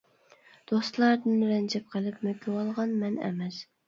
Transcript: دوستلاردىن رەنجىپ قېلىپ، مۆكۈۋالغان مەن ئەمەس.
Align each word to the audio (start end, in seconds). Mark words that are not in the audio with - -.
دوستلاردىن 0.69 1.43
رەنجىپ 1.49 1.91
قېلىپ، 1.97 2.17
مۆكۈۋالغان 2.29 2.97
مەن 3.03 3.21
ئەمەس. 3.29 3.61